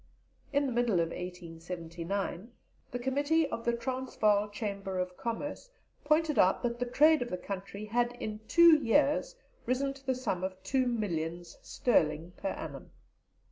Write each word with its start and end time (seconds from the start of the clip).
In 0.51 0.65
the 0.65 0.71
middle 0.71 0.95
of 0.95 1.09
1879, 1.09 2.51
the 2.89 2.97
committee 2.97 3.47
of 3.49 3.63
the 3.65 3.73
Transvaal 3.73 4.49
Chamber 4.49 4.97
of 4.97 5.15
Commerce 5.15 5.69
pointed 6.03 6.39
out 6.39 6.63
that 6.63 6.79
the 6.79 6.87
trade 6.87 7.21
of 7.21 7.29
the 7.29 7.37
country 7.37 7.85
had 7.85 8.13
in 8.13 8.39
two 8.47 8.81
years 8.83 9.35
risen 9.67 9.93
to 9.93 10.03
the 10.03 10.15
sum 10.15 10.43
of 10.43 10.55
two 10.63 10.87
millions 10.87 11.59
sterling 11.61 12.31
per 12.35 12.49
annum. 12.49 12.89